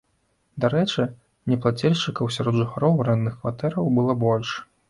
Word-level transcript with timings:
Дарэчы, 0.63 1.03
неплацельшчыкаў 1.53 2.33
сярод 2.39 2.59
жыхароў 2.65 2.99
арэндных 3.07 3.39
кватэраў 3.43 3.95
было 4.01 4.21
больш. 4.27 4.61